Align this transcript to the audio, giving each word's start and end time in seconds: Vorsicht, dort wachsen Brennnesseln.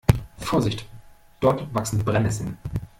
Vorsicht, 0.39 0.87
dort 1.41 1.71
wachsen 1.75 2.03
Brennnesseln. 2.03 2.57